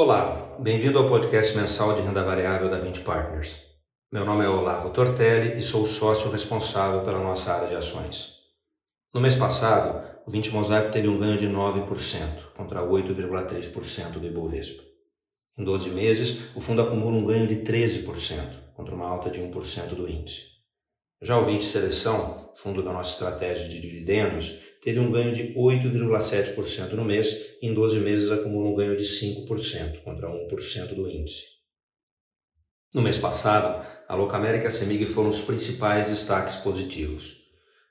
[0.00, 3.56] Olá, bem-vindo ao podcast mensal de renda variável da 20 Partners.
[4.12, 8.34] Meu nome é Olavo Tortelli e sou o sócio responsável pela nossa área de ações.
[9.12, 14.84] No mês passado, o 20 Mosaico teve um ganho de 9% contra 8,3% do Ibovespa.
[15.58, 18.06] Em 12 meses, o fundo acumula um ganho de 13%
[18.76, 20.44] contra uma alta de 1% do índice.
[21.20, 26.92] Já o 20 Seleção, fundo da nossa estratégia de dividendos, teve um ganho de 8,7%
[26.92, 31.58] no mês em 12 meses acumula um ganho de 5% contra 1% do índice.
[32.94, 37.36] No mês passado, a Locamérica e a Semig foram os principais destaques positivos.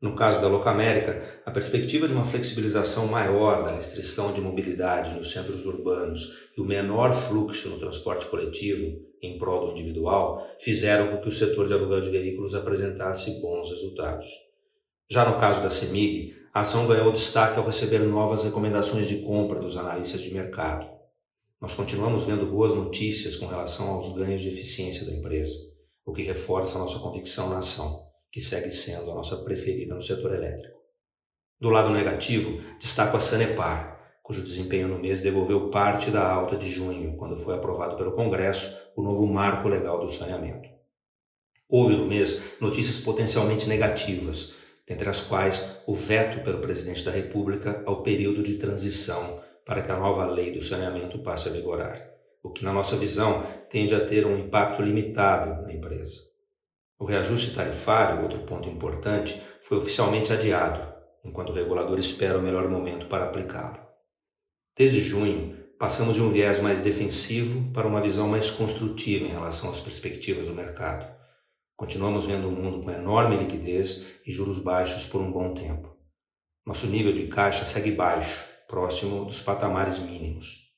[0.00, 5.30] No caso da Locamérica, a perspectiva de uma flexibilização maior da restrição de mobilidade nos
[5.30, 11.18] centros urbanos e o menor fluxo no transporte coletivo em prol do individual fizeram com
[11.18, 14.26] que o setor de aluguel de veículos apresentasse bons resultados.
[15.10, 19.60] Já no caso da CEMIG, a ação ganhou destaque ao receber novas recomendações de compra
[19.60, 20.88] dos analistas de mercado.
[21.60, 25.54] Nós continuamos vendo boas notícias com relação aos ganhos de eficiência da empresa,
[26.04, 30.02] o que reforça a nossa convicção na ação que segue sendo a nossa preferida no
[30.02, 30.78] setor elétrico.
[31.60, 36.68] Do lado negativo, destaco a Sanepar, cujo desempenho no mês devolveu parte da alta de
[36.68, 40.68] junho, quando foi aprovado pelo Congresso o novo marco legal do saneamento.
[41.68, 44.54] Houve no mês notícias potencialmente negativas,
[44.86, 49.92] dentre as quais o veto pelo presidente da República ao período de transição para que
[49.92, 52.10] a nova lei do saneamento passe a vigorar,
[52.42, 56.20] o que, na nossa visão, tende a ter um impacto limitado na empresa.
[56.98, 60.92] O reajuste tarifário, outro ponto importante, foi oficialmente adiado,
[61.24, 63.78] enquanto o regulador espera o melhor momento para aplicá-lo.
[64.76, 69.70] Desde junho, passamos de um viés mais defensivo para uma visão mais construtiva em relação
[69.70, 71.19] às perspectivas do mercado.
[71.80, 75.96] Continuamos vendo um mundo com enorme liquidez e juros baixos por um bom tempo.
[76.66, 80.74] Nosso nível de caixa segue baixo, próximo dos patamares mínimos.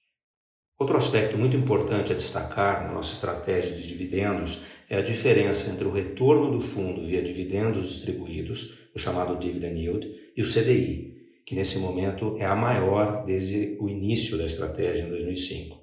[0.78, 5.84] Outro aspecto muito importante a destacar na nossa estratégia de dividendos é a diferença entre
[5.84, 11.56] o retorno do fundo via dividendos distribuídos, o chamado dividend yield, e o CDI, que
[11.56, 15.82] nesse momento é a maior desde o início da estratégia em 2005.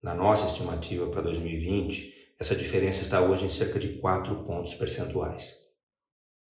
[0.00, 5.56] Na nossa estimativa para 2020, essa diferença está hoje em cerca de 4 pontos percentuais.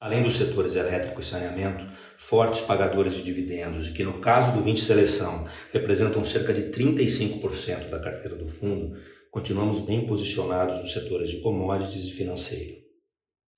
[0.00, 1.84] Além dos setores elétrico e saneamento,
[2.16, 7.88] fortes pagadores de dividendos e que, no caso do 20 Seleção, representam cerca de 35%
[7.88, 8.96] da carteira do fundo,
[9.30, 12.76] continuamos bem posicionados nos setores de commodities e financeiro.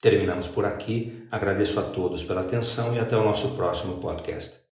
[0.00, 4.69] Terminamos por aqui, agradeço a todos pela atenção e até o nosso próximo podcast.